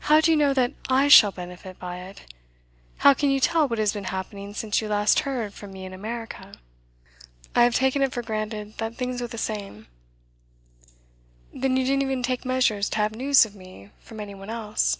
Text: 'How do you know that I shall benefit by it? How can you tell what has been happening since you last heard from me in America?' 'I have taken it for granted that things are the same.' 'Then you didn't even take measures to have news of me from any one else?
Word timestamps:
'How 0.00 0.22
do 0.22 0.30
you 0.30 0.36
know 0.38 0.54
that 0.54 0.72
I 0.88 1.08
shall 1.08 1.30
benefit 1.30 1.78
by 1.78 1.98
it? 1.98 2.24
How 3.04 3.12
can 3.12 3.28
you 3.30 3.38
tell 3.38 3.68
what 3.68 3.78
has 3.78 3.92
been 3.92 4.04
happening 4.04 4.54
since 4.54 4.80
you 4.80 4.88
last 4.88 5.20
heard 5.28 5.52
from 5.52 5.72
me 5.74 5.84
in 5.84 5.92
America?' 5.92 6.52
'I 7.54 7.64
have 7.64 7.74
taken 7.74 8.00
it 8.00 8.14
for 8.14 8.22
granted 8.22 8.78
that 8.78 8.96
things 8.96 9.20
are 9.20 9.26
the 9.26 9.36
same.' 9.36 9.86
'Then 11.52 11.76
you 11.76 11.84
didn't 11.84 12.02
even 12.02 12.22
take 12.22 12.46
measures 12.46 12.88
to 12.88 12.96
have 12.96 13.12
news 13.14 13.44
of 13.44 13.54
me 13.54 13.90
from 14.00 14.20
any 14.20 14.34
one 14.34 14.48
else? 14.48 14.96